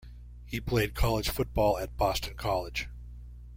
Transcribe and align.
He 0.47 0.59
played 0.59 0.95
college 0.95 1.29
football 1.29 1.77
at 1.77 1.95
Boston 1.95 2.33
College. 2.33 2.89